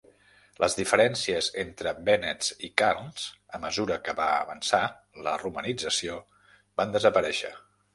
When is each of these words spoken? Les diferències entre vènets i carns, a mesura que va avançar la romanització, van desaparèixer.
Les 0.61 0.75
diferències 0.77 1.49
entre 1.65 1.93
vènets 2.07 2.49
i 2.69 2.71
carns, 2.85 3.29
a 3.59 3.63
mesura 3.69 4.01
que 4.09 4.19
va 4.23 4.33
avançar 4.41 4.85
la 5.29 5.39
romanització, 5.47 6.23
van 6.83 7.01
desaparèixer. 7.03 7.59